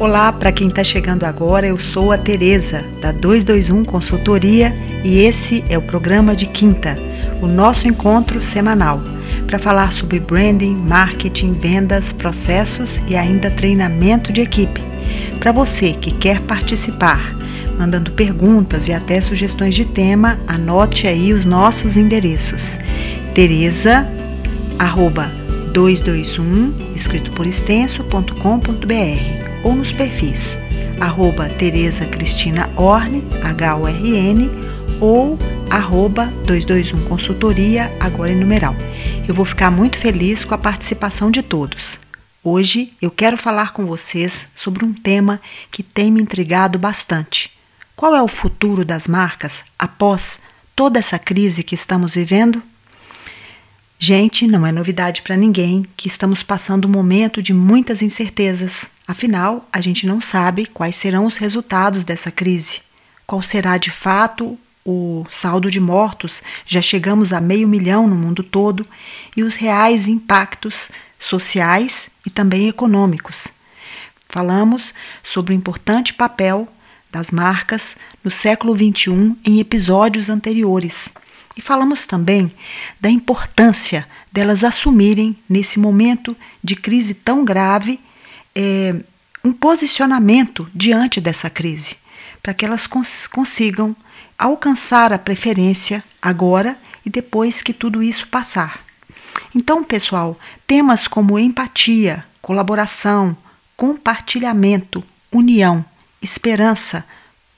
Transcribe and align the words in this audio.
Olá, 0.00 0.32
para 0.32 0.52
quem 0.52 0.68
está 0.68 0.84
chegando 0.84 1.24
agora, 1.24 1.66
eu 1.66 1.76
sou 1.76 2.12
a 2.12 2.18
Tereza 2.18 2.84
da 3.00 3.10
221 3.10 3.84
Consultoria 3.84 4.72
e 5.02 5.18
esse 5.18 5.64
é 5.68 5.76
o 5.76 5.82
programa 5.82 6.36
de 6.36 6.46
quinta, 6.46 6.96
o 7.42 7.48
nosso 7.48 7.88
encontro 7.88 8.40
semanal, 8.40 9.02
para 9.48 9.58
falar 9.58 9.92
sobre 9.92 10.20
branding, 10.20 10.76
marketing, 10.76 11.54
vendas, 11.54 12.12
processos 12.12 13.02
e 13.08 13.16
ainda 13.16 13.50
treinamento 13.50 14.32
de 14.32 14.40
equipe. 14.40 14.80
Para 15.40 15.50
você 15.50 15.92
que 15.92 16.12
quer 16.12 16.42
participar, 16.42 17.36
mandando 17.76 18.12
perguntas 18.12 18.86
e 18.86 18.92
até 18.92 19.20
sugestões 19.20 19.74
de 19.74 19.84
tema, 19.84 20.38
anote 20.46 21.08
aí 21.08 21.32
os 21.32 21.44
nossos 21.44 21.96
endereços. 21.96 22.78
Tereza, 23.34 24.06
arroba 24.78 25.28
221, 25.72 26.92
escrito 26.94 27.32
por 27.32 27.48
extenso.com.br 27.48 29.47
ou 29.62 29.74
nos 29.74 29.92
perfis 29.92 30.56
arroba 31.00 31.48
Tereza 31.48 32.06
Cristina 32.06 32.68
Orne, 32.76 33.22
H-O-R-N, 33.42 34.50
ou 35.00 35.38
arroba 35.70 36.26
221 36.44 37.08
Consultoria, 37.08 37.96
agora 38.00 38.32
em 38.32 38.36
numeral. 38.36 38.74
Eu 39.26 39.34
vou 39.34 39.44
ficar 39.44 39.70
muito 39.70 39.96
feliz 39.96 40.44
com 40.44 40.54
a 40.54 40.58
participação 40.58 41.30
de 41.30 41.42
todos. 41.42 41.98
Hoje 42.42 42.92
eu 43.00 43.10
quero 43.10 43.36
falar 43.36 43.72
com 43.72 43.86
vocês 43.86 44.48
sobre 44.56 44.84
um 44.84 44.92
tema 44.92 45.40
que 45.70 45.82
tem 45.82 46.10
me 46.10 46.20
intrigado 46.20 46.78
bastante. 46.78 47.50
Qual 47.94 48.14
é 48.14 48.22
o 48.22 48.28
futuro 48.28 48.84
das 48.84 49.06
marcas 49.06 49.64
após 49.78 50.38
toda 50.74 50.98
essa 50.98 51.18
crise 51.18 51.62
que 51.62 51.74
estamos 51.74 52.14
vivendo? 52.14 52.62
Gente, 53.98 54.46
não 54.46 54.64
é 54.64 54.70
novidade 54.70 55.22
para 55.22 55.36
ninguém 55.36 55.84
que 55.96 56.06
estamos 56.06 56.42
passando 56.42 56.86
um 56.86 56.90
momento 56.90 57.42
de 57.42 57.52
muitas 57.52 58.00
incertezas. 58.00 58.88
Afinal, 59.08 59.66
a 59.72 59.80
gente 59.80 60.06
não 60.06 60.20
sabe 60.20 60.66
quais 60.66 60.94
serão 60.94 61.24
os 61.24 61.38
resultados 61.38 62.04
dessa 62.04 62.30
crise. 62.30 62.82
Qual 63.26 63.40
será 63.40 63.78
de 63.78 63.90
fato 63.90 64.58
o 64.84 65.24
saldo 65.30 65.70
de 65.70 65.80
mortos? 65.80 66.42
Já 66.66 66.82
chegamos 66.82 67.32
a 67.32 67.40
meio 67.40 67.66
milhão 67.66 68.06
no 68.06 68.14
mundo 68.14 68.42
todo 68.42 68.86
e 69.34 69.42
os 69.42 69.54
reais 69.54 70.06
impactos 70.08 70.90
sociais 71.18 72.10
e 72.26 72.28
também 72.28 72.68
econômicos. 72.68 73.48
Falamos 74.28 74.92
sobre 75.22 75.54
o 75.54 75.56
importante 75.56 76.12
papel 76.12 76.68
das 77.10 77.30
marcas 77.30 77.96
no 78.22 78.30
século 78.30 78.76
XXI 78.76 79.34
em 79.42 79.58
episódios 79.58 80.28
anteriores. 80.28 81.14
E 81.56 81.62
falamos 81.62 82.06
também 82.06 82.52
da 83.00 83.08
importância 83.08 84.06
delas 84.30 84.62
assumirem, 84.62 85.34
nesse 85.48 85.78
momento 85.78 86.36
de 86.62 86.76
crise 86.76 87.14
tão 87.14 87.42
grave, 87.42 87.98
é, 88.60 88.92
um 89.44 89.52
posicionamento 89.52 90.68
diante 90.74 91.20
dessa 91.20 91.48
crise, 91.48 91.96
para 92.42 92.52
que 92.52 92.64
elas 92.64 92.88
cons 92.88 93.28
consigam 93.28 93.94
alcançar 94.36 95.12
a 95.12 95.18
preferência 95.18 96.02
agora 96.20 96.76
e 97.06 97.08
depois 97.08 97.62
que 97.62 97.72
tudo 97.72 98.02
isso 98.02 98.26
passar. 98.26 98.80
Então, 99.54 99.84
pessoal, 99.84 100.36
temas 100.66 101.06
como 101.06 101.38
empatia, 101.38 102.24
colaboração, 102.42 103.36
compartilhamento, 103.76 105.04
união, 105.30 105.84
esperança, 106.20 107.04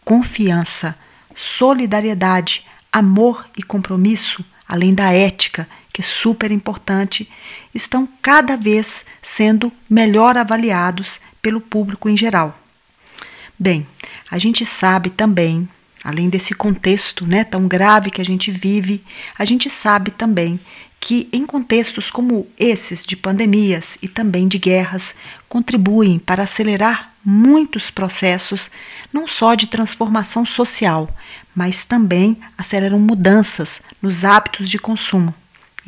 confiança, 0.05 0.95
solidariedade, 1.35 2.67
amor 2.93 3.49
e 3.57 3.63
compromisso, 3.63 4.45
além 4.69 4.95
da 4.95 5.11
ética, 5.13 5.67
que 5.93 6.01
é 6.01 6.05
super 6.05 6.51
importante, 6.51 7.29
estão 7.75 8.09
cada 8.23 8.57
vez 8.57 9.05
sendo 9.23 9.73
melhor 9.89 10.37
avaliados 10.37 11.21
pelo 11.43 11.61
público 11.61 12.09
em 12.09 12.17
geral. 12.17 12.59
Bem, 13.59 13.87
a 14.31 14.39
gente 14.39 14.65
sabe 14.65 15.11
também, 15.11 15.69
além 16.03 16.29
desse 16.29 16.55
contexto 16.55 17.27
né, 17.27 17.45
tão 17.45 17.69
grave 17.69 18.11
que 18.11 18.21
a 18.21 18.25
gente 18.25 18.51
vive, 18.51 19.05
a 19.39 19.45
gente 19.45 19.69
sabe 19.69 20.11
também 20.11 20.59
que 20.99 21.29
em 21.33 21.47
contextos 21.47 22.11
como 22.11 22.47
esses 22.59 23.03
de 23.03 23.17
pandemias 23.17 23.97
e 24.03 24.09
também 24.09 24.47
de 24.47 24.59
guerras 24.59 25.15
contribuem 25.49 26.19
para 26.19 26.43
acelerar 26.43 27.15
muitos 27.25 27.91
processos, 27.91 28.71
não 29.13 29.27
só 29.27 29.55
de 29.55 29.67
transformação 29.67 30.45
social, 30.45 31.09
mas 31.55 31.85
também 31.85 32.37
aceleram 32.57 32.99
mudanças 32.99 33.83
nos 34.01 34.25
hábitos 34.25 34.69
de 34.69 34.79
consumo. 34.79 35.35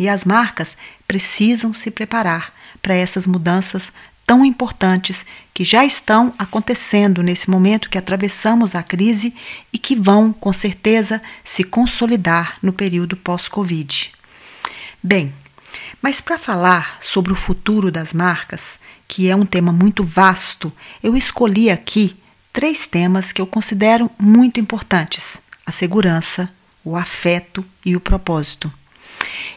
E 0.03 0.09
as 0.09 0.25
marcas 0.25 0.77
precisam 1.07 1.73
se 1.73 1.89
preparar 1.89 2.53
para 2.83 2.93
essas 2.93 3.25
mudanças 3.25 3.93
tão 4.27 4.45
importantes 4.45 5.25
que 5.55 5.63
já 5.63 5.85
estão 5.85 6.35
acontecendo 6.37 7.23
nesse 7.23 7.49
momento 7.49 7.89
que 7.89 7.97
atravessamos 7.97 8.75
a 8.75 8.83
crise 8.83 9.33
e 9.73 9.79
que 9.79 9.95
vão, 9.95 10.33
com 10.33 10.53
certeza, 10.53 11.23
se 11.45 11.63
consolidar 11.63 12.57
no 12.61 12.73
período 12.73 13.17
pós-Covid. 13.17 14.11
Bem, 15.01 15.33
mas 16.03 16.21
para 16.21 16.37
falar 16.37 16.99
sobre 17.01 17.33
o 17.33 17.37
futuro 17.37 17.89
das 17.89 18.13
marcas, 18.13 18.81
que 19.07 19.31
é 19.31 19.37
um 19.37 19.47
tema 19.47 19.71
muito 19.71 20.03
vasto, 20.03 20.73
eu 21.01 21.17
escolhi 21.17 21.71
aqui 21.71 22.17
três 22.53 22.89
temas 22.89 23.31
que 23.31 23.41
eu 23.41 23.47
considero 23.47 24.11
muito 24.19 24.59
importantes: 24.59 25.41
a 25.65 25.71
segurança, 25.71 26.51
o 26.85 26.97
afeto 26.97 27.65
e 27.85 27.95
o 27.95 28.01
propósito. 28.01 28.82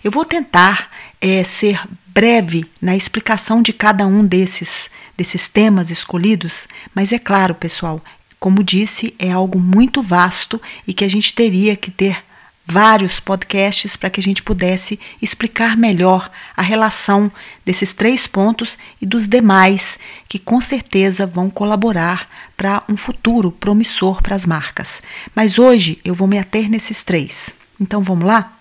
Eu 0.04 0.12
vou 0.12 0.26
tentar 0.26 0.92
é, 1.20 1.44
ser 1.44 1.82
breve 2.08 2.66
na 2.82 2.96
explicação 2.96 3.62
de 3.62 3.74
cada 3.74 4.06
um 4.06 4.26
desses, 4.26 4.90
desses 5.18 5.48
temas 5.48 5.92
escolhidos, 5.92 6.68
mas 6.94 7.12
é 7.12 7.20
claro, 7.20 7.54
pessoal, 7.54 8.02
como 8.40 8.64
disse, 8.64 9.14
é 9.18 9.32
algo 9.32 9.60
muito 9.60 10.02
vasto 10.02 10.62
e 10.88 10.94
que 10.94 11.04
a 11.04 11.10
gente 11.10 11.34
teria 11.34 11.76
que 11.76 11.92
ter 11.92 12.24
vários 12.66 13.20
podcasts 13.20 13.96
para 13.96 14.10
que 14.10 14.20
a 14.20 14.24
gente 14.24 14.42
pudesse 14.42 15.00
explicar 15.22 15.78
melhor 15.78 16.32
a 16.58 16.62
relação 16.62 17.32
desses 17.64 17.94
três 17.94 18.26
pontos 18.26 18.78
e 19.00 19.06
dos 19.06 19.28
demais 19.28 20.00
que 20.28 20.40
com 20.40 20.60
certeza 20.60 21.28
vão 21.28 21.50
colaborar 21.50 22.28
para 22.58 22.84
um 22.90 22.98
futuro 22.98 23.52
promissor 23.52 24.22
para 24.22 24.36
as 24.36 24.46
marcas. 24.46 25.02
Mas 25.36 25.60
hoje 25.60 26.00
eu 26.04 26.16
vou 26.16 26.28
me 26.28 26.40
ater 26.40 26.70
nesses 26.70 27.04
três. 27.04 27.56
Então 27.80 28.02
vamos 28.02 28.26
lá? 28.26 28.58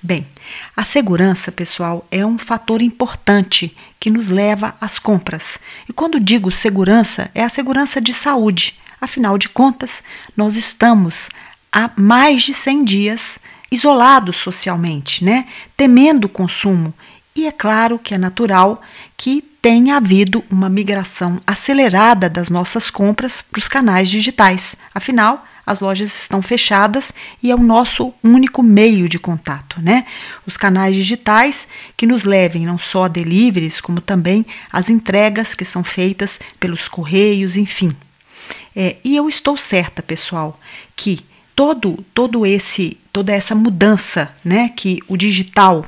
Bem, 0.00 0.26
a 0.76 0.84
segurança, 0.84 1.50
pessoal, 1.50 2.06
é 2.10 2.24
um 2.24 2.38
fator 2.38 2.82
importante 2.82 3.76
que 3.98 4.10
nos 4.10 4.28
leva 4.28 4.76
às 4.80 4.96
compras. 4.96 5.58
E 5.88 5.92
quando 5.92 6.20
digo 6.20 6.52
segurança, 6.52 7.30
é 7.34 7.42
a 7.42 7.48
segurança 7.48 8.00
de 8.00 8.14
saúde. 8.14 8.78
Afinal 9.00 9.36
de 9.36 9.48
contas, 9.48 10.02
nós 10.36 10.56
estamos 10.56 11.28
há 11.72 11.90
mais 11.96 12.42
de 12.42 12.54
100 12.54 12.84
dias 12.84 13.38
isolados 13.72 14.36
socialmente, 14.36 15.24
né? 15.24 15.46
temendo 15.76 16.26
o 16.26 16.28
consumo. 16.28 16.94
E 17.34 17.46
é 17.46 17.52
claro 17.52 17.98
que 17.98 18.14
é 18.14 18.18
natural 18.18 18.80
que 19.16 19.42
tenha 19.60 19.96
havido 19.96 20.44
uma 20.48 20.68
migração 20.68 21.40
acelerada 21.44 22.28
das 22.28 22.48
nossas 22.48 22.88
compras 22.88 23.42
para 23.42 23.58
os 23.58 23.68
canais 23.68 24.08
digitais. 24.08 24.76
Afinal, 24.94 25.44
as 25.68 25.80
lojas 25.80 26.18
estão 26.18 26.40
fechadas 26.40 27.12
e 27.42 27.50
é 27.50 27.54
o 27.54 27.62
nosso 27.62 28.14
único 28.24 28.62
meio 28.62 29.06
de 29.06 29.18
contato, 29.18 29.82
né? 29.82 30.06
Os 30.46 30.56
canais 30.56 30.96
digitais 30.96 31.68
que 31.94 32.06
nos 32.06 32.24
levem 32.24 32.64
não 32.64 32.78
só 32.78 33.04
a 33.04 33.08
deliveries, 33.08 33.78
como 33.78 34.00
também 34.00 34.46
as 34.72 34.88
entregas 34.88 35.54
que 35.54 35.66
são 35.66 35.84
feitas 35.84 36.40
pelos 36.58 36.88
correios, 36.88 37.54
enfim. 37.54 37.94
É, 38.74 38.96
e 39.04 39.14
eu 39.14 39.28
estou 39.28 39.58
certa, 39.58 40.02
pessoal, 40.02 40.58
que 40.96 41.20
todo 41.54 42.02
todo 42.14 42.46
esse 42.46 42.96
toda 43.12 43.30
essa 43.30 43.54
mudança, 43.54 44.34
né, 44.42 44.70
que 44.74 45.02
o 45.06 45.18
digital 45.18 45.84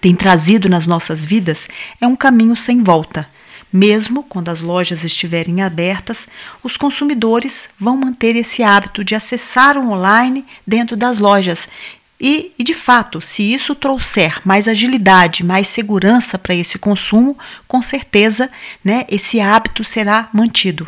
tem 0.00 0.14
trazido 0.14 0.70
nas 0.70 0.86
nossas 0.86 1.22
vidas 1.22 1.68
é 2.00 2.06
um 2.06 2.16
caminho 2.16 2.56
sem 2.56 2.82
volta. 2.82 3.28
Mesmo 3.72 4.22
quando 4.24 4.48
as 4.48 4.60
lojas 4.60 5.04
estiverem 5.04 5.62
abertas, 5.62 6.26
os 6.62 6.76
consumidores 6.76 7.68
vão 7.78 7.96
manter 7.96 8.34
esse 8.34 8.62
hábito 8.62 9.04
de 9.04 9.14
acessar 9.14 9.76
o 9.76 9.90
online 9.90 10.44
dentro 10.66 10.96
das 10.96 11.18
lojas. 11.18 11.68
E, 12.20 12.52
e 12.58 12.64
de 12.64 12.74
fato, 12.74 13.20
se 13.20 13.42
isso 13.42 13.74
trouxer 13.74 14.40
mais 14.44 14.68
agilidade, 14.68 15.44
mais 15.44 15.68
segurança 15.68 16.38
para 16.38 16.54
esse 16.54 16.78
consumo, 16.78 17.38
com 17.66 17.80
certeza 17.80 18.50
né, 18.84 19.06
esse 19.08 19.40
hábito 19.40 19.82
será 19.84 20.28
mantido. 20.32 20.86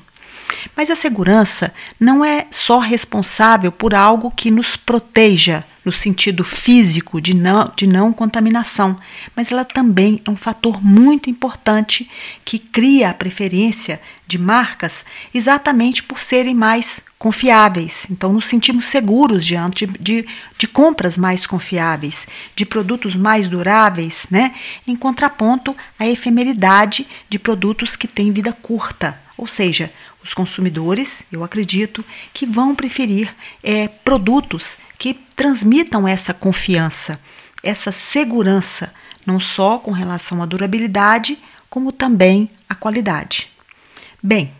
Mas 0.77 0.91
a 0.91 0.97
segurança 0.97 1.73
não 1.99 2.25
é 2.25 2.47
só 2.51 2.79
responsável 2.79 3.71
por 3.71 3.95
algo 3.95 4.31
que 4.31 4.51
nos 4.51 4.77
proteja 4.77 5.65
no 5.85 5.93
sentido 5.93 6.45
físico 6.45 7.21
de 7.21 7.35
não, 7.35 7.73
de 7.75 7.87
não 7.87 8.13
contaminação, 8.13 8.99
mas 9.35 9.51
ela 9.51 9.65
também 9.65 10.23
é 10.25 10.31
um 10.31 10.37
fator 10.37 10.83
muito 10.83 11.29
importante 11.29 12.09
que 12.45 12.59
cria 12.59 13.11
a 13.11 13.15
preferência 13.15 14.01
de 14.27 14.39
marcas 14.39 15.05
exatamente 15.35 16.03
por 16.03 16.21
serem 16.21 16.55
mais 16.55 17.03
confiáveis. 17.19 18.07
Então, 18.11 18.33
nos 18.33 18.47
sentimos 18.47 18.87
seguros 18.87 19.45
diante 19.45 19.87
de, 19.87 19.99
de, 19.99 20.27
de 20.57 20.67
compras 20.67 21.17
mais 21.17 21.47
confiáveis, 21.47 22.27
de 22.55 22.65
produtos 22.65 23.15
mais 23.15 23.49
duráveis, 23.49 24.27
né? 24.31 24.55
em 24.87 24.97
contraponto 24.97 25.77
à 25.99 26.07
efemeridade 26.07 27.07
de 27.29 27.39
produtos 27.39 27.97
que 27.97 28.07
têm 28.09 28.33
vida 28.33 28.53
curta 28.53 29.21
Ou 29.37 29.47
seja, 29.47 29.93
os 30.25 30.35
consumidores, 30.35 31.25
eu 31.33 31.43
acredito, 31.43 32.05
que 32.33 32.47
vão 32.47 32.75
preferir 32.75 33.35
é, 33.63 33.89
produtos 33.89 34.79
que 34.99 35.15
transmitam 35.35 36.07
essa 36.07 36.33
confiança, 36.33 37.21
essa 37.63 37.93
segurança, 37.93 38.93
não 39.27 39.39
só 39.39 39.79
com 39.79 39.91
relação 39.91 40.43
à 40.43 40.47
durabilidade, 40.47 41.39
como 41.69 41.93
também 41.93 42.51
à 42.69 42.75
qualidade. 42.75 43.49
Bem, 44.23 44.53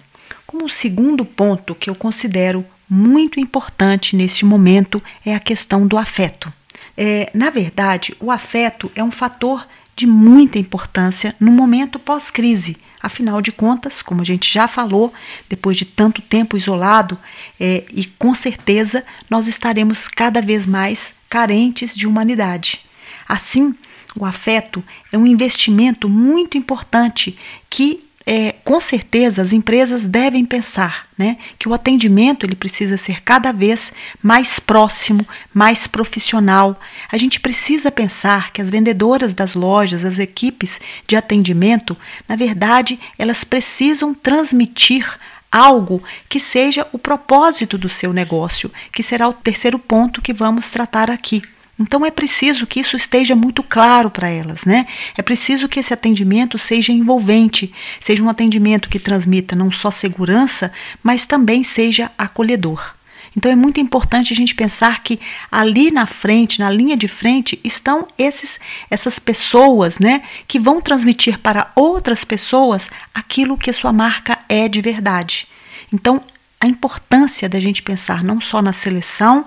como 0.47 0.69
segundo 0.69 1.25
ponto 1.25 1.75
que 1.75 1.89
eu 1.89 1.95
considero 1.95 2.65
muito 2.89 3.41
importante 3.41 4.15
neste 4.15 4.45
momento 4.45 5.03
é 5.25 5.35
a 5.35 5.41
questão 5.41 5.87
do 5.87 5.97
afeto. 5.97 6.53
É, 6.97 7.31
na 7.33 7.49
verdade, 7.49 8.15
o 8.21 8.31
afeto 8.31 8.91
é 8.95 9.03
um 9.03 9.11
fator 9.11 9.67
de 9.97 10.07
muita 10.07 10.59
importância 10.59 11.35
no 11.41 11.51
momento 11.51 11.99
pós-crise. 11.99 12.77
Afinal 13.03 13.43
de 13.43 13.51
contas, 13.51 14.01
como 14.01 14.21
a 14.21 14.25
gente 14.25 14.53
já 14.53 14.69
falou, 14.69 15.13
depois 15.49 15.77
de 15.77 15.85
tanto 15.85 16.23
tempo 16.23 16.57
isolado, 16.57 17.19
é, 17.59 17.85
e 17.93 18.05
com 18.05 18.35
certeza 18.35 19.05
nós 19.29 19.49
estaremos 19.49 20.07
cada 20.07 20.41
vez 20.41 20.67
mais 20.67 21.15
carentes 21.29 21.95
de 21.95 22.07
humanidade. 22.07 22.81
Assim, 23.29 23.75
o 24.15 24.25
afeto 24.25 24.85
é 25.11 25.19
um 25.19 25.27
investimento 25.27 26.09
muito 26.09 26.57
importante 26.57 27.37
que 27.69 28.05
é, 28.25 28.53
com 28.65 28.81
certeza 28.81 29.43
as 29.43 29.53
empresas 29.53 30.07
devem 30.07 30.45
pensar 30.45 31.07
né, 31.19 31.37
que 31.59 31.69
o 31.69 31.75
atendimento 31.75 32.47
ele 32.47 32.55
precisa 32.55 32.97
ser 32.97 33.23
cada 33.23 33.53
vez 33.53 33.93
mais 34.23 34.61
próximo, 34.61 35.27
mais 35.53 35.87
profissional. 35.87 36.81
A 37.11 37.17
gente 37.17 37.41
precisa 37.41 37.91
pensar 37.91 38.53
que 38.53 38.63
as 38.63 38.71
vendedoras 38.71 39.35
das 39.35 39.55
lojas, 39.55 40.05
as 40.05 40.19
equipes 40.19 40.81
de 41.07 41.17
atendimento, 41.17 41.97
na 42.29 42.37
verdade, 42.37 42.99
elas 43.19 43.45
precisam 43.45 44.15
transmitir 44.15 45.07
algo 45.51 46.03
que 46.29 46.41
seja 46.41 46.87
o 46.93 46.99
propósito 46.99 47.77
do 47.77 47.89
seu 47.89 48.13
negócio, 48.13 48.73
que 48.91 49.03
será 49.03 49.29
o 49.29 49.35
terceiro 49.35 49.79
ponto 49.79 50.23
que 50.23 50.33
vamos 50.33 50.71
tratar 50.71 51.11
aqui. 51.11 51.43
Então 51.83 52.07
é 52.07 52.13
preciso 52.13 52.65
que 52.65 52.79
isso 52.79 52.95
esteja 52.95 53.35
muito 53.35 53.61
claro 53.61 54.09
para 54.09 54.29
elas, 54.29 54.65
né? 54.65 54.87
É 55.19 55.23
preciso 55.23 55.69
que 55.69 55.81
esse 55.81 55.93
atendimento 55.93 56.57
seja 56.57 56.93
envolvente, 56.93 57.75
seja 57.99 58.23
um 58.23 58.29
atendimento 58.29 58.89
que 58.89 59.01
transmita 59.01 59.57
não 59.57 59.71
só 59.71 59.91
segurança, 59.91 60.73
mas 61.03 61.27
também 61.27 61.65
seja 61.65 62.13
acolhedor. 62.17 62.95
Então 63.37 63.51
é 63.51 63.57
muito 63.57 63.81
importante 63.81 64.33
a 64.33 64.37
gente 64.37 64.55
pensar 64.55 65.03
que 65.03 65.19
ali 65.51 65.91
na 65.91 66.07
frente, 66.07 66.61
na 66.61 66.71
linha 66.71 66.97
de 66.97 67.09
frente, 67.09 67.59
estão 67.65 68.07
esses 68.17 68.61
essas 68.89 69.19
pessoas, 69.19 69.99
né, 69.99 70.23
que 70.47 70.61
vão 70.61 70.81
transmitir 70.81 71.39
para 71.39 71.73
outras 71.75 72.25
pessoas 72.25 72.91
aquilo 73.13 73.59
que 73.59 73.71
a 73.71 73.73
sua 73.73 73.93
marca 73.93 74.39
é 74.49 74.69
de 74.69 74.81
verdade. 74.81 75.49
Então, 75.93 76.23
a 76.61 76.67
importância 76.69 77.49
da 77.49 77.59
gente 77.59 77.83
pensar 77.83 78.23
não 78.23 78.41
só 78.41 78.63
na 78.63 78.73
seleção, 78.73 79.47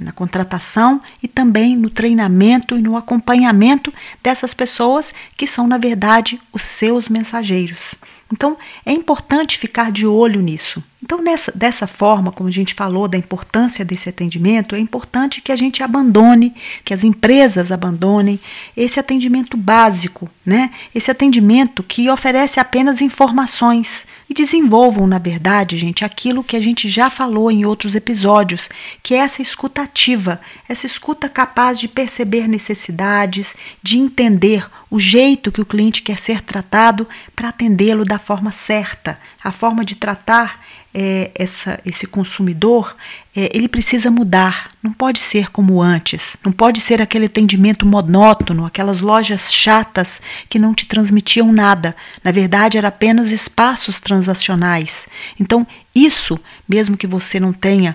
na 0.00 0.12
contratação 0.12 1.00
e 1.22 1.28
também 1.28 1.76
no 1.76 1.90
treinamento 1.90 2.76
e 2.76 2.82
no 2.82 2.96
acompanhamento 2.96 3.92
dessas 4.22 4.52
pessoas 4.54 5.12
que 5.36 5.46
são, 5.46 5.66
na 5.66 5.78
verdade, 5.78 6.40
os 6.52 6.62
seus 6.62 7.08
mensageiros. 7.08 7.94
Então, 8.32 8.56
é 8.84 8.92
importante 8.92 9.58
ficar 9.58 9.92
de 9.92 10.06
olho 10.06 10.40
nisso. 10.40 10.82
Então, 11.06 11.22
nessa, 11.22 11.52
dessa 11.54 11.86
forma, 11.86 12.32
como 12.32 12.48
a 12.48 12.52
gente 12.52 12.74
falou 12.74 13.06
da 13.06 13.16
importância 13.16 13.84
desse 13.84 14.08
atendimento, 14.08 14.74
é 14.74 14.80
importante 14.80 15.40
que 15.40 15.52
a 15.52 15.56
gente 15.56 15.80
abandone, 15.80 16.52
que 16.84 16.92
as 16.92 17.04
empresas 17.04 17.70
abandonem 17.70 18.40
esse 18.76 18.98
atendimento 18.98 19.56
básico, 19.56 20.28
né? 20.44 20.72
Esse 20.92 21.08
atendimento 21.08 21.84
que 21.84 22.10
oferece 22.10 22.58
apenas 22.58 23.00
informações 23.00 24.04
e 24.28 24.34
desenvolvam, 24.34 25.06
na 25.06 25.20
verdade, 25.20 25.76
gente, 25.76 26.04
aquilo 26.04 26.42
que 26.42 26.56
a 26.56 26.60
gente 26.60 26.88
já 26.88 27.08
falou 27.08 27.52
em 27.52 27.64
outros 27.64 27.94
episódios, 27.94 28.68
que 29.00 29.14
é 29.14 29.18
essa 29.18 29.40
escuta 29.40 29.82
ativa, 29.82 30.40
essa 30.68 30.86
escuta 30.86 31.28
capaz 31.28 31.78
de 31.78 31.86
perceber 31.86 32.48
necessidades, 32.48 33.54
de 33.80 33.96
entender 33.96 34.68
o 34.90 34.98
jeito 34.98 35.52
que 35.52 35.60
o 35.60 35.66
cliente 35.66 36.02
quer 36.02 36.18
ser 36.18 36.42
tratado 36.42 37.06
para 37.36 37.50
atendê-lo 37.50 38.04
da 38.04 38.18
forma 38.18 38.50
certa, 38.50 39.20
a 39.44 39.52
forma 39.52 39.84
de 39.84 39.94
tratar 39.94 40.58
é, 40.98 41.30
essa, 41.34 41.78
esse 41.84 42.06
consumidor, 42.06 42.96
é, 43.36 43.50
ele 43.52 43.68
precisa 43.68 44.10
mudar. 44.10 44.70
Não 44.82 44.94
pode 44.94 45.18
ser 45.18 45.50
como 45.50 45.82
antes. 45.82 46.38
Não 46.42 46.50
pode 46.50 46.80
ser 46.80 47.02
aquele 47.02 47.26
atendimento 47.26 47.84
monótono, 47.84 48.64
aquelas 48.64 49.02
lojas 49.02 49.52
chatas 49.52 50.22
que 50.48 50.58
não 50.58 50.72
te 50.72 50.86
transmitiam 50.86 51.52
nada. 51.52 51.94
Na 52.24 52.32
verdade, 52.32 52.78
era 52.78 52.88
apenas 52.88 53.30
espaços 53.30 54.00
transacionais. 54.00 55.06
Então, 55.38 55.66
isso, 55.94 56.40
mesmo 56.66 56.96
que 56.96 57.06
você 57.06 57.38
não 57.38 57.52
tenha 57.52 57.94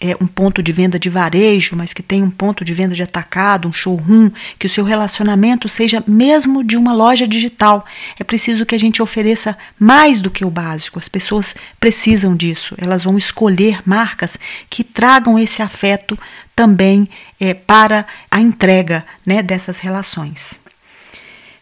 é, 0.00 0.16
um 0.20 0.26
ponto 0.26 0.62
de 0.62 0.72
venda 0.72 0.98
de 0.98 1.10
varejo, 1.10 1.76
mas 1.76 1.92
que 1.92 2.02
tenha 2.02 2.24
um 2.24 2.30
ponto 2.30 2.64
de 2.64 2.72
venda 2.72 2.94
de 2.94 3.02
atacado, 3.02 3.68
um 3.68 3.72
showroom, 3.72 4.30
que 4.58 4.66
o 4.66 4.70
seu 4.70 4.84
relacionamento 4.84 5.68
seja 5.68 6.02
mesmo 6.06 6.64
de 6.64 6.76
uma 6.76 6.92
loja 6.92 7.28
digital. 7.28 7.84
É 8.18 8.24
preciso 8.24 8.64
que 8.64 8.74
a 8.74 8.78
gente 8.78 9.02
ofereça 9.02 9.56
mais 9.78 10.20
do 10.20 10.30
que 10.30 10.44
o 10.44 10.50
básico. 10.50 10.98
As 10.98 11.08
pessoas 11.08 11.54
precisam 11.78 12.34
disso. 12.34 12.74
Elas 12.78 13.04
vão 13.04 13.18
escolher 13.18 13.80
marcas 13.84 14.38
que 14.70 14.82
tragam 14.82 15.38
esse 15.38 15.60
afeto 15.62 16.18
também 16.56 17.08
é, 17.38 17.52
para 17.52 18.06
a 18.30 18.40
entrega 18.40 19.04
né, 19.24 19.42
dessas 19.42 19.78
relações. 19.78 20.58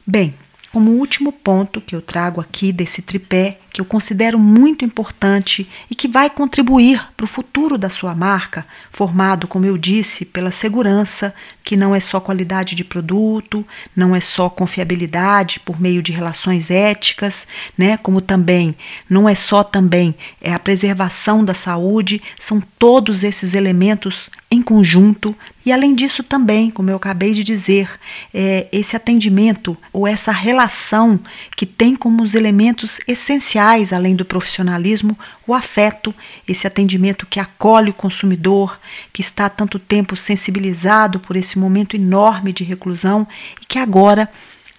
Bem, 0.06 0.34
como 0.72 0.92
último 0.92 1.32
ponto 1.32 1.80
que 1.80 1.94
eu 1.94 2.02
trago 2.02 2.40
aqui 2.40 2.72
desse 2.72 3.00
tripé, 3.00 3.58
que 3.70 3.80
eu 3.80 3.84
considero 3.84 4.38
muito 4.38 4.84
importante 4.84 5.68
e 5.90 5.94
que 5.94 6.08
vai 6.08 6.28
contribuir 6.28 7.06
para 7.16 7.24
o 7.24 7.28
futuro 7.28 7.78
da 7.78 7.88
sua 7.88 8.14
marca, 8.14 8.66
formado, 8.90 9.46
como 9.46 9.64
eu 9.64 9.78
disse, 9.78 10.24
pela 10.24 10.50
segurança, 10.50 11.34
que 11.62 11.76
não 11.76 11.94
é 11.94 12.00
só 12.00 12.18
qualidade 12.18 12.74
de 12.74 12.84
produto, 12.84 13.64
não 13.94 14.16
é 14.16 14.20
só 14.20 14.48
confiabilidade 14.48 15.60
por 15.60 15.80
meio 15.80 16.02
de 16.02 16.12
relações 16.12 16.70
éticas, 16.70 17.46
né, 17.76 17.96
como 17.96 18.20
também 18.20 18.74
não 19.08 19.28
é 19.28 19.34
só 19.34 19.62
também 19.62 20.14
é 20.40 20.52
a 20.52 20.58
preservação 20.58 21.44
da 21.44 21.54
saúde, 21.54 22.22
são 22.38 22.60
todos 22.78 23.22
esses 23.22 23.54
elementos 23.54 24.30
em 24.50 24.62
conjunto 24.62 25.36
e 25.64 25.72
além 25.72 25.94
disso 25.94 26.22
também, 26.22 26.70
como 26.70 26.88
eu 26.88 26.96
acabei 26.96 27.32
de 27.34 27.44
dizer, 27.44 27.90
é, 28.32 28.66
esse 28.72 28.96
atendimento 28.96 29.76
ou 29.92 30.08
essa 30.08 30.32
relação 30.32 31.20
que 31.54 31.66
tem 31.66 31.94
como 31.94 32.22
os 32.22 32.34
elementos 32.34 32.98
essenciais 33.06 33.92
além 33.92 34.16
do 34.16 34.24
profissionalismo, 34.24 35.18
o 35.46 35.52
afeto, 35.52 36.14
esse 36.46 36.66
atendimento 36.66 37.26
que 37.26 37.38
acolhe 37.38 37.90
o 37.90 37.94
consumidor, 37.94 38.80
que 39.12 39.20
está 39.20 39.46
há 39.46 39.50
tanto 39.50 39.78
tempo 39.78 40.16
sensibilizado 40.16 41.20
por 41.20 41.36
esse 41.36 41.58
momento 41.58 41.94
enorme 41.94 42.50
de 42.50 42.64
reclusão 42.64 43.28
e 43.60 43.66
que 43.66 43.78
agora 43.78 44.30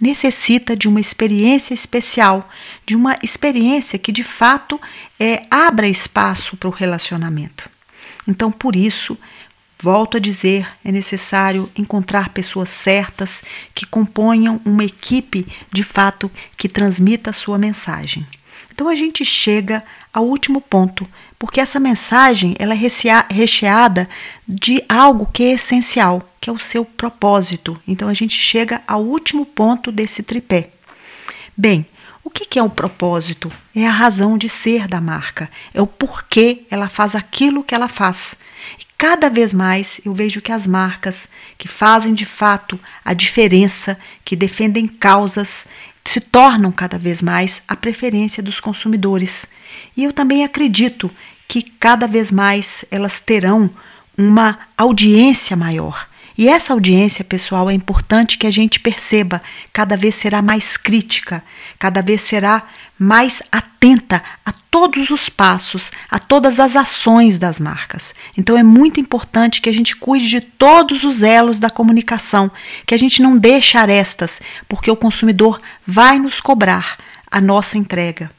necessita 0.01 0.75
de 0.75 0.87
uma 0.87 0.99
experiência 0.99 1.73
especial, 1.73 2.49
de 2.85 2.95
uma 2.95 3.17
experiência 3.21 3.99
que 3.99 4.11
de 4.11 4.23
fato 4.23 4.81
é, 5.19 5.43
abra 5.51 5.87
espaço 5.87 6.57
para 6.57 6.69
o 6.69 6.71
relacionamento. 6.71 7.69
Então, 8.27 8.51
por 8.51 8.75
isso, 8.75 9.17
Volto 9.81 10.17
a 10.17 10.19
dizer, 10.19 10.67
é 10.83 10.91
necessário 10.91 11.69
encontrar 11.77 12.29
pessoas 12.29 12.69
certas 12.69 13.41
que 13.73 13.85
componham 13.85 14.59
uma 14.65 14.83
equipe 14.83 15.47
de 15.71 15.83
fato 15.83 16.29
que 16.57 16.67
transmita 16.67 17.29
a 17.29 17.33
sua 17.33 17.57
mensagem. 17.57 18.27
Então 18.73 18.89
a 18.89 18.95
gente 18.95 19.23
chega 19.23 19.81
ao 20.13 20.25
último 20.25 20.59
ponto, 20.59 21.07
porque 21.37 21.61
essa 21.61 21.79
mensagem 21.79 22.55
ela 22.59 22.73
é 22.73 22.77
recheada 23.29 24.09
de 24.45 24.83
algo 24.89 25.25
que 25.25 25.43
é 25.43 25.53
essencial, 25.53 26.29
que 26.41 26.49
é 26.49 26.53
o 26.53 26.59
seu 26.59 26.83
propósito. 26.83 27.81
Então 27.87 28.09
a 28.09 28.13
gente 28.13 28.37
chega 28.37 28.81
ao 28.85 29.01
último 29.01 29.45
ponto 29.45 29.93
desse 29.93 30.21
tripé. 30.23 30.71
Bem, 31.55 31.85
o 32.21 32.29
que 32.29 32.59
é 32.59 32.63
o 32.63 32.69
propósito? 32.69 33.51
É 33.73 33.87
a 33.87 33.91
razão 33.91 34.37
de 34.37 34.49
ser 34.49 34.87
da 34.87 34.99
marca, 34.99 35.49
é 35.73 35.81
o 35.81 35.87
porquê 35.87 36.63
ela 36.69 36.89
faz 36.89 37.15
aquilo 37.15 37.63
que 37.63 37.73
ela 37.73 37.87
faz. 37.87 38.37
Cada 38.99 39.29
vez 39.29 39.53
mais 39.53 40.01
eu 40.03 40.13
vejo 40.13 40.41
que 40.41 40.51
as 40.51 40.67
marcas 40.67 41.29
que 41.57 41.69
fazem 41.69 42.13
de 42.13 42.25
fato 42.25 42.77
a 43.03 43.13
diferença, 43.13 43.97
que 44.25 44.35
defendem 44.35 44.89
causas, 44.89 45.65
se 46.03 46.19
tornam 46.19 46.69
cada 46.69 46.97
vez 46.97 47.21
mais 47.21 47.61
a 47.65 47.77
preferência 47.77 48.43
dos 48.43 48.59
consumidores. 48.59 49.47
E 49.95 50.03
eu 50.03 50.11
também 50.11 50.43
acredito 50.43 51.09
que 51.47 51.63
cada 51.63 52.07
vez 52.07 52.29
mais 52.29 52.83
elas 52.91 53.21
terão 53.21 53.69
uma 54.17 54.59
audiência 54.77 55.55
maior. 55.55 56.05
E 56.37 56.49
essa 56.49 56.73
audiência, 56.73 57.23
pessoal, 57.23 57.69
é 57.69 57.73
importante 57.73 58.37
que 58.37 58.47
a 58.47 58.51
gente 58.51 58.81
perceba, 58.81 59.41
cada 59.71 59.95
vez 59.95 60.15
será 60.15 60.41
mais 60.41 60.75
crítica, 60.75 61.41
cada 61.77 62.01
vez 62.01 62.21
será 62.21 62.67
mais 62.99 63.41
atenta 63.49 64.21
a 64.45 64.51
todos 64.69 65.09
os 65.09 65.29
passos, 65.29 65.89
a 66.11 66.19
todas 66.19 66.59
as 66.59 66.75
ações 66.75 67.39
das 67.39 67.59
marcas. 67.59 68.13
Então 68.37 68.57
é 68.57 68.61
muito 68.61 68.99
importante 68.99 69.61
que 69.61 69.69
a 69.69 69.73
gente 69.73 69.95
cuide 69.95 70.27
de 70.27 70.41
todos 70.41 71.05
os 71.05 71.23
elos 71.23 71.59
da 71.59 71.69
comunicação, 71.69 72.51
que 72.85 72.93
a 72.93 72.97
gente 72.97 73.21
não 73.21 73.37
deixe 73.37 73.77
arestas, 73.77 74.41
porque 74.67 74.91
o 74.91 74.97
consumidor 74.97 75.61
vai 75.87 76.19
nos 76.19 76.41
cobrar 76.41 76.97
a 77.31 77.39
nossa 77.39 77.77
entrega. 77.77 78.29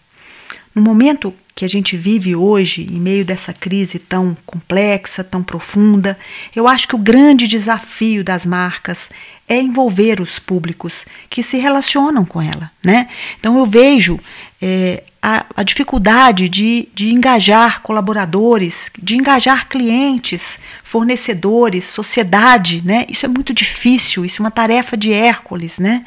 No 0.74 0.82
momento 0.82 1.34
que 1.60 1.64
a 1.66 1.68
gente 1.68 1.94
vive 1.94 2.34
hoje, 2.34 2.88
em 2.90 2.98
meio 2.98 3.22
dessa 3.22 3.52
crise 3.52 3.98
tão 3.98 4.34
complexa, 4.46 5.22
tão 5.22 5.42
profunda, 5.42 6.18
eu 6.56 6.66
acho 6.66 6.88
que 6.88 6.94
o 6.94 6.98
grande 6.98 7.46
desafio 7.46 8.24
das 8.24 8.46
marcas 8.46 9.10
é 9.46 9.60
envolver 9.60 10.22
os 10.22 10.38
públicos 10.38 11.04
que 11.28 11.42
se 11.42 11.58
relacionam 11.58 12.24
com 12.24 12.40
ela. 12.40 12.70
Né? 12.82 13.10
Então 13.38 13.58
eu 13.58 13.66
vejo 13.66 14.18
é, 14.62 15.02
a, 15.20 15.44
a, 15.54 15.62
dificuldade 15.62 16.48
de, 16.48 16.88
de 16.94 17.12
engajar 17.12 17.82
colaboradores, 17.82 18.90
de 18.98 19.16
engajar 19.16 19.68
clientes, 19.68 20.58
fornecedores, 20.82 21.84
sociedade. 21.84 22.80
Né? 22.82 23.04
Isso 23.06 23.26
é 23.26 23.28
muito 23.28 23.52
difícil, 23.52 24.24
isso 24.24 24.40
é 24.40 24.44
uma 24.44 24.50
tarefa 24.50 24.96
de 24.96 25.12
Hércules. 25.12 25.78
Né? 25.78 26.06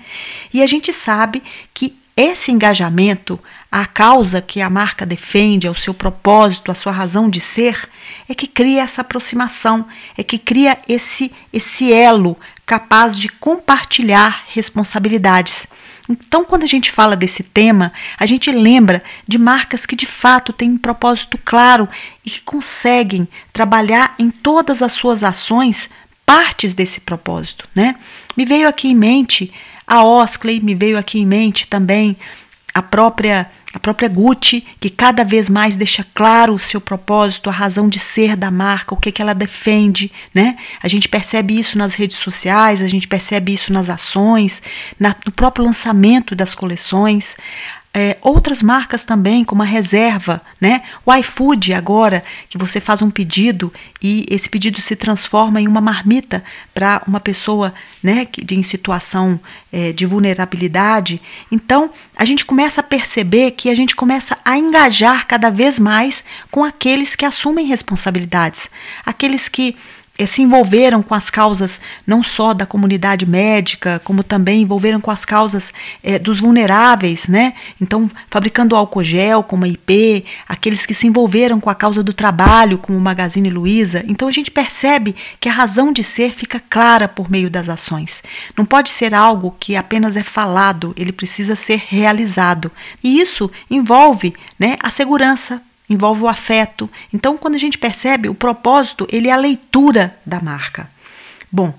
E 0.51 0.63
a 0.63 0.65
gente 0.65 0.91
sabe 0.91 1.43
que 1.75 1.95
esse 2.15 2.51
engajamento, 2.51 3.39
a 3.72 3.88
causa 3.88 4.39
que 4.39 4.62
a 4.62 4.70
marca 4.70 5.05
defende, 5.05 5.67
ao 5.67 5.74
seu 5.74 5.93
propósito, 5.93 6.72
a 6.72 6.75
sua 6.75 6.91
razão 6.91 7.27
de 7.27 7.41
ser, 7.41 7.89
é 8.29 8.36
que 8.36 8.46
cria 8.46 8.84
essa 8.84 9.01
aproximação, 9.01 9.86
é 10.15 10.24
que 10.24 10.38
cria 10.38 10.77
esse, 10.88 11.32
esse 11.51 11.91
elo 11.91 12.38
capaz 12.65 13.17
de 13.17 13.27
compartilhar 13.29 14.43
responsabilidades. 14.48 15.67
Então, 16.08 16.43
quando 16.46 16.63
a 16.63 16.67
gente 16.67 16.91
fala 16.91 17.15
desse 17.15 17.41
tema, 17.41 17.91
a 18.20 18.25
gente 18.25 18.51
lembra 18.51 19.01
de 19.27 19.38
marcas 19.39 19.86
que 19.86 19.96
de 19.96 20.05
fato 20.05 20.53
têm 20.53 20.72
um 20.72 20.77
propósito 20.77 21.39
claro 21.43 21.88
e 22.24 22.29
que 22.29 22.41
conseguem 22.41 23.27
trabalhar 23.51 24.13
em 24.20 24.29
todas 24.29 24.84
as 24.84 24.91
suas 24.91 25.24
ações 25.24 25.89
partes 26.25 26.74
desse 26.74 27.00
propósito, 27.01 27.67
né? 27.74 27.96
Me 28.36 28.46
veio 28.46 28.67
aqui 28.67 28.89
em 28.89 28.96
mente 28.96 29.53
a 29.93 30.03
Oskley, 30.03 30.59
me 30.59 30.73
veio 30.73 30.97
aqui 30.97 31.19
em 31.19 31.25
mente 31.25 31.67
também 31.67 32.17
a 32.73 32.81
própria 32.81 33.47
a 33.71 33.79
própria 33.79 34.07
Gucci, 34.07 34.63
que 34.79 34.88
cada 34.88 35.23
vez 35.23 35.50
mais 35.50 35.75
deixa 35.75 36.05
claro 36.13 36.53
o 36.53 36.59
seu 36.59 36.79
propósito, 36.79 37.50
a 37.50 37.53
razão 37.53 37.89
de 37.89 38.00
ser 38.00 38.35
da 38.35 38.51
marca, 38.51 38.93
o 38.93 38.97
que, 38.97 39.12
que 39.12 39.19
ela 39.19 39.33
defende, 39.33 40.12
né? 40.31 40.57
A 40.81 40.88
gente 40.88 41.09
percebe 41.09 41.57
isso 41.57 41.75
nas 41.75 41.95
redes 41.95 42.17
sociais, 42.17 42.83
a 42.83 42.88
gente 42.88 43.07
percebe 43.07 43.51
isso 43.51 43.73
nas 43.73 43.89
ações, 43.89 44.62
na, 45.00 45.15
no 45.25 45.31
próprio 45.31 45.65
lançamento 45.65 46.35
das 46.35 46.53
coleções 46.53 47.35
é, 47.93 48.17
outras 48.21 48.63
marcas 48.63 49.03
também, 49.03 49.43
como 49.43 49.62
a 49.62 49.65
reserva, 49.65 50.41
né? 50.59 50.81
O 51.05 51.13
iFood 51.13 51.73
agora, 51.73 52.23
que 52.50 52.57
você 52.57 52.79
faz 52.79 53.03
um 53.03 53.12
pedido 53.12 53.71
e 54.01 54.25
esse 54.29 54.50
pedido 54.50 54.81
se 54.81 54.95
transforma 54.95 55.62
em 55.62 55.67
uma 55.67 55.79
marmita 55.79 56.43
para 56.73 57.03
uma 57.05 57.19
pessoa 57.19 57.71
né, 58.01 58.25
que, 58.25 58.55
em 58.55 58.63
situação 58.63 59.39
é, 59.71 59.91
de 59.91 60.07
vulnerabilidade. 60.07 61.21
Então, 61.51 61.91
a 62.17 62.25
gente 62.25 62.43
começa 62.45 62.81
a 62.81 62.83
perceber 62.83 63.51
que 63.51 63.69
a 63.69 63.75
gente 63.75 63.95
começa 63.95 64.38
a 64.43 64.57
engajar 64.57 65.27
cada 65.27 65.51
vez 65.51 65.77
mais 65.77 66.23
com 66.50 66.63
aqueles 66.63 67.15
que 67.15 67.25
assumem 67.25 67.67
responsabilidades, 67.67 68.71
aqueles 69.05 69.47
que 69.47 69.75
se 70.27 70.43
envolveram 70.43 71.01
com 71.01 71.15
as 71.15 71.29
causas 71.32 71.82
não 72.05 72.22
só 72.22 72.53
da 72.53 72.67
comunidade 72.67 73.25
médica, 73.25 74.00
como 74.03 74.24
também 74.24 74.62
envolveram 74.62 75.01
com 75.01 75.10
as 75.10 75.25
causas 75.25 75.74
é, 76.03 76.20
dos 76.20 76.39
vulneráveis, 76.39 77.27
né? 77.27 77.53
Então, 77.82 78.10
fabricando 78.29 78.75
álcool 78.75 79.03
gel, 79.03 79.41
como 79.41 79.65
a 79.65 79.67
IP, 79.67 80.24
aqueles 80.48 80.86
que 80.86 80.93
se 80.93 81.08
envolveram 81.08 81.60
com 81.60 81.70
a 81.70 81.75
causa 81.75 82.03
do 82.03 82.13
trabalho, 82.13 82.77
como 82.77 82.98
o 82.98 83.01
Magazine 83.01 83.50
Luiza. 83.50 84.03
Então, 84.08 84.27
a 84.27 84.32
gente 84.32 84.51
percebe 84.51 85.15
que 85.39 85.50
a 85.50 85.53
razão 85.53 85.91
de 85.91 86.03
ser 86.03 86.32
fica 86.32 86.62
clara 86.70 87.08
por 87.08 87.29
meio 87.29 87.50
das 87.50 87.67
ações. 87.67 88.22
Não 88.55 88.65
pode 88.65 88.91
ser 88.91 89.15
algo 89.15 89.55
que 89.60 89.75
apenas 89.75 90.15
é 90.15 90.24
falado, 90.24 90.93
ele 90.96 91.12
precisa 91.12 91.55
ser 91.55 91.82
realizado. 91.88 92.72
E 93.03 93.20
isso 93.20 93.50
envolve 93.70 94.36
né, 94.60 94.77
a 94.79 94.91
segurança 94.91 95.60
envolve 95.89 96.23
o 96.23 96.27
afeto. 96.27 96.89
Então, 97.13 97.37
quando 97.37 97.55
a 97.55 97.59
gente 97.59 97.77
percebe 97.77 98.29
o 98.29 98.35
propósito, 98.35 99.07
ele 99.11 99.27
é 99.27 99.31
a 99.31 99.37
leitura 99.37 100.17
da 100.25 100.39
marca. 100.39 100.89
Bom, 101.51 101.73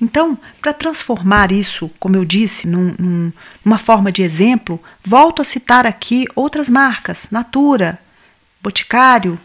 então, 0.00 0.38
para 0.60 0.72
transformar 0.72 1.50
isso, 1.50 1.90
como 1.98 2.16
eu 2.16 2.24
disse, 2.24 2.68
num, 2.68 2.94
num, 2.98 3.32
numa 3.64 3.78
forma 3.78 4.12
de 4.12 4.22
exemplo, 4.22 4.80
volto 5.04 5.42
a 5.42 5.44
citar 5.44 5.86
aqui 5.86 6.26
outras 6.36 6.68
marcas: 6.68 7.28
Natura, 7.30 7.98
Boticário, 8.62 9.38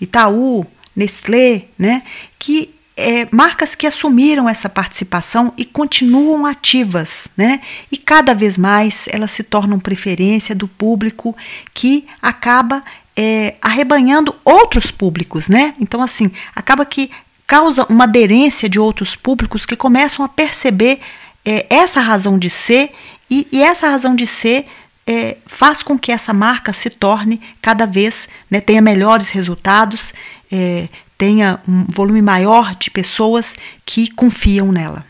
Itaú, 0.00 0.66
Nestlé, 0.96 1.66
né? 1.78 2.02
Que 2.38 2.74
é, 2.96 3.26
marcas 3.30 3.74
que 3.74 3.86
assumiram 3.86 4.48
essa 4.48 4.68
participação 4.68 5.54
e 5.56 5.64
continuam 5.64 6.44
ativas, 6.44 7.28
né? 7.36 7.60
E 7.90 7.96
cada 7.96 8.34
vez 8.34 8.58
mais 8.58 9.06
elas 9.08 9.30
se 9.30 9.42
tornam 9.42 9.78
preferência 9.78 10.54
do 10.54 10.68
público 10.68 11.36
que 11.72 12.06
acaba 12.20 12.82
é, 13.16 13.54
arrebanhando 13.60 14.34
outros 14.44 14.90
públicos, 14.90 15.48
né? 15.48 15.74
Então, 15.80 16.02
assim, 16.02 16.30
acaba 16.54 16.84
que 16.84 17.10
causa 17.46 17.84
uma 17.88 18.04
aderência 18.04 18.68
de 18.68 18.78
outros 18.78 19.16
públicos 19.16 19.66
que 19.66 19.74
começam 19.74 20.24
a 20.24 20.28
perceber 20.28 21.00
é, 21.44 21.66
essa 21.68 22.00
razão 22.00 22.38
de 22.38 22.48
ser 22.48 22.92
e, 23.28 23.46
e, 23.50 23.62
essa 23.62 23.88
razão 23.88 24.14
de 24.14 24.26
ser 24.26 24.66
é, 25.06 25.36
faz 25.46 25.82
com 25.82 25.98
que 25.98 26.12
essa 26.12 26.32
marca 26.32 26.72
se 26.72 26.90
torne 26.90 27.40
cada 27.60 27.86
vez, 27.86 28.28
né, 28.50 28.60
tenha 28.60 28.80
melhores 28.80 29.30
resultados, 29.30 30.12
é, 30.50 30.88
tenha 31.16 31.60
um 31.68 31.84
volume 31.88 32.22
maior 32.22 32.74
de 32.76 32.90
pessoas 32.90 33.56
que 33.84 34.10
confiam 34.10 34.70
nela. 34.70 35.04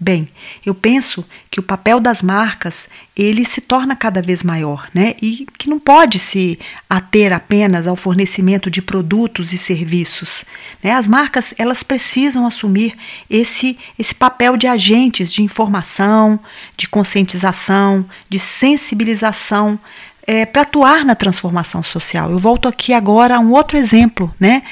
Bem, 0.00 0.28
eu 0.64 0.74
penso 0.74 1.24
que 1.50 1.58
o 1.58 1.62
papel 1.62 1.98
das 1.98 2.22
marcas 2.22 2.88
ele 3.16 3.44
se 3.44 3.60
torna 3.60 3.96
cada 3.96 4.22
vez 4.22 4.44
maior, 4.44 4.88
né? 4.94 5.16
E 5.20 5.44
que 5.58 5.68
não 5.68 5.80
pode 5.80 6.20
se 6.20 6.56
ater 6.88 7.32
apenas 7.32 7.84
ao 7.84 7.96
fornecimento 7.96 8.70
de 8.70 8.80
produtos 8.80 9.52
e 9.52 9.58
serviços. 9.58 10.44
Né? 10.80 10.92
As 10.92 11.08
marcas 11.08 11.52
elas 11.58 11.82
precisam 11.82 12.46
assumir 12.46 12.96
esse 13.28 13.76
esse 13.98 14.14
papel 14.14 14.56
de 14.56 14.68
agentes 14.68 15.32
de 15.32 15.42
informação, 15.42 16.38
de 16.76 16.86
conscientização, 16.86 18.08
de 18.28 18.38
sensibilização 18.38 19.80
é, 20.28 20.44
para 20.44 20.60
atuar 20.60 21.06
na 21.06 21.14
transformação 21.14 21.82
social. 21.82 22.30
Eu 22.30 22.38
volto 22.38 22.68
aqui 22.68 22.92
agora 22.92 23.36
a 23.36 23.40
um 23.40 23.50
outro 23.50 23.78
exemplo, 23.78 24.30
né? 24.38 24.62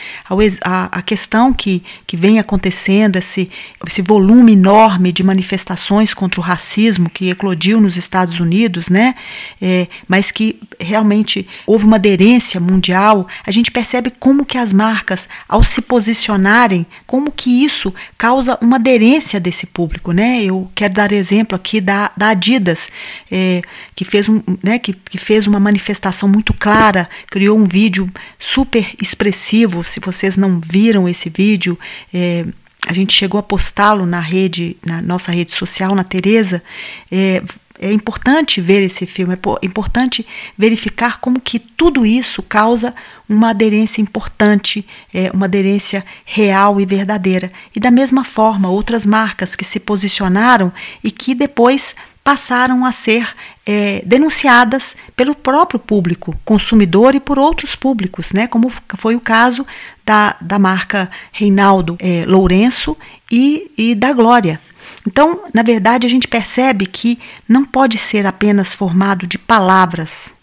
A, 0.63 0.99
a, 0.99 1.01
questão 1.01 1.51
que, 1.51 1.83
que 2.07 2.15
vem 2.15 2.39
acontecendo, 2.39 3.17
esse, 3.17 3.51
esse 3.87 4.03
volume 4.03 4.53
enorme 4.53 5.11
de 5.11 5.23
manifestações 5.23 6.13
contra 6.13 6.39
o 6.39 6.45
racismo 6.45 7.09
que 7.09 7.31
eclodiu 7.31 7.81
nos 7.81 7.97
Estados 7.97 8.39
Unidos, 8.39 8.91
né? 8.91 9.15
É, 9.59 9.87
mas 10.07 10.31
que 10.31 10.61
realmente 10.79 11.49
houve 11.67 11.87
uma 11.87 11.97
aderência 11.97 12.61
mundial. 12.61 13.27
A 13.47 13.51
gente 13.51 13.71
percebe 13.71 14.11
como 14.11 14.45
que 14.45 14.59
as 14.59 14.75
marcas, 14.75 15.27
ao 15.49 15.65
se 15.65 15.81
posicionarem, 15.81 16.85
como 17.07 17.33
que 17.33 17.65
isso 17.65 17.95
causa 18.19 18.59
uma 18.61 18.77
aderência 18.77 19.41
desse 19.41 19.65
público, 19.65 20.13
né? 20.13 20.45
Eu 20.45 20.71
quero 20.75 20.93
dar 20.93 21.13
exemplo 21.13 21.57
aqui 21.57 21.81
da, 21.81 22.11
da 22.15 22.29
Adidas, 22.29 22.91
é, 23.33 23.63
que 23.95 24.05
fez 24.05 24.29
um, 24.29 24.43
né? 24.63 24.79
Que, 24.79 24.93
que 24.93 25.17
uma 25.47 25.61
manifestação 25.61 26.29
muito 26.29 26.53
clara, 26.55 27.09
criou 27.31 27.59
um 27.59 27.65
vídeo 27.65 28.11
super 28.39 28.95
expressivo. 29.01 29.83
Se 29.83 30.01
vocês 30.01 30.37
não 30.37 30.61
viram 30.61 31.09
esse 31.09 31.29
vídeo, 31.29 31.79
é, 32.13 32.45
a 32.87 32.93
gente 32.93 33.13
chegou 33.13 33.39
a 33.39 33.43
postá-lo 33.43 34.07
na 34.07 34.21
rede, 34.21 34.77
na 34.87 35.03
nossa 35.03 35.33
rede 35.33 35.53
social, 35.53 35.95
na 35.95 36.05
Tereza. 36.05 36.63
É, 37.11 37.43
é 37.79 37.93
importante 37.93 38.61
ver 38.61 38.83
esse 38.83 39.07
filme, 39.07 39.35
é 39.35 39.67
importante 39.67 40.27
verificar 40.57 41.19
como 41.21 41.41
que 41.41 41.59
tudo 41.59 42.07
isso 42.07 42.43
causa 42.43 42.95
uma 43.29 43.51
aderência 43.51 44.01
importante, 44.01 44.87
é, 45.13 45.31
uma 45.33 45.47
aderência 45.47 46.05
real 46.25 46.81
e 46.81 46.87
verdadeira. 46.87 47.51
E 47.75 47.81
da 47.81 47.91
mesma 47.91 48.25
forma, 48.25 48.71
outras 48.71 49.05
marcas 49.05 49.55
que 49.55 49.65
se 49.65 49.81
posicionaram 49.81 50.73
e 51.03 51.11
que 51.11 51.35
depois 51.35 51.95
passaram 52.27 52.85
a 52.85 52.91
ser 52.91 53.25
é, 53.65 54.03
denunciadas 54.05 54.97
pelo 55.15 55.33
próprio 55.33 55.79
público 55.79 56.37
consumidor 56.45 57.15
e 57.15 57.21
por 57.21 57.39
outros 57.39 57.77
públicos, 57.77 58.33
né, 58.33 58.49
como 58.49 58.69
foi 58.97 59.15
o 59.15 59.21
caso 59.21 59.65
da, 60.05 60.35
da 60.41 60.59
marca 60.59 61.09
Reinaldo 61.31 61.97
é, 62.01 62.25
Lourenço 62.27 62.97
e, 63.31 63.71
e 63.79 63.95
da 63.95 64.13
Glória. 64.13 64.61
Então, 65.07 65.45
na 65.55 65.63
verdade, 65.63 66.05
a 66.05 66.11
gente 66.11 66.27
percebe 66.27 66.87
que 66.87 67.17
não 67.49 67.65
pode 67.65 67.97
ser 67.97 68.27
apenas 68.27 68.75
formado 68.75 69.25
de 69.25 69.39
palavras. 69.39 70.35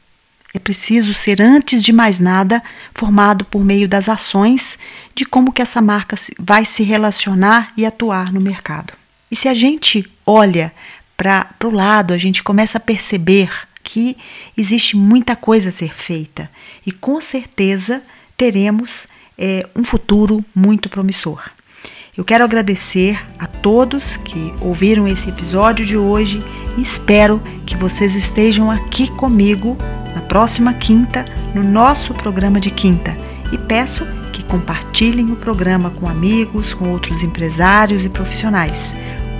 É 0.54 0.60
preciso 0.60 1.14
ser, 1.14 1.42
antes 1.42 1.84
de 1.84 1.92
mais 1.92 2.18
nada, 2.18 2.64
formado 2.94 3.44
por 3.44 3.62
meio 3.66 3.90
das 3.90 4.08
ações 4.08 4.80
de 5.14 5.26
como 5.26 5.52
que 5.52 5.62
essa 5.62 5.82
marca 5.82 6.16
vai 6.40 6.64
se 6.64 6.82
relacionar 6.82 7.74
e 7.76 7.86
atuar 7.86 8.32
no 8.32 8.40
mercado. 8.40 8.94
E 9.30 9.36
se 9.36 9.50
a 9.50 9.54
gente 9.54 10.10
olha 10.26 10.72
para 11.16 11.48
o 11.64 11.70
lado, 11.70 12.14
a 12.14 12.18
gente 12.18 12.44
começa 12.44 12.78
a 12.78 12.82
perceber 12.82 13.50
que 13.84 14.18
existe 14.58 14.96
muita 14.96 15.36
coisa 15.36 15.70
a 15.70 15.72
ser 15.72 15.94
feita 15.94 16.50
e 16.86 16.92
com 16.92 17.20
certeza 17.20 18.02
teremos 18.38 19.08
é, 19.38 19.68
um 19.76 19.84
futuro 19.84 20.44
muito 20.56 20.90
promissor. 20.90 21.44
Eu 22.16 22.24
quero 22.24 22.44
agradecer 22.44 23.20
a 23.40 23.48
todos 23.48 24.18
que 24.18 24.54
ouviram 24.62 25.08
esse 25.08 25.30
episódio 25.30 25.84
de 25.84 25.98
hoje 25.98 26.44
e 26.78 26.82
espero 26.82 27.42
que 27.66 27.76
vocês 27.76 28.16
estejam 28.16 28.70
aqui 28.70 29.10
comigo 29.12 29.76
na 30.14 30.22
próxima 30.22 30.74
quinta 30.74 31.26
no 31.56 31.64
nosso 31.64 32.14
programa 32.14 32.60
de 32.60 32.70
quinta 32.70 33.18
e 33.52 33.58
peço 33.58 34.06
que 34.32 34.44
compartilhem 34.44 35.32
o 35.32 35.36
programa 35.36 35.90
com 35.90 36.08
amigos, 36.08 36.74
com 36.74 36.90
outros 36.90 37.24
empresários 37.24 38.06
e 38.06 38.10
profissionais. 38.10 38.94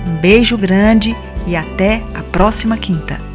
Um 0.06 0.16
beijo 0.16 0.58
grande 0.58 1.16
e 1.46 1.56
até 1.56 2.02
a 2.14 2.22
próxima 2.22 2.76
quinta. 2.76 3.33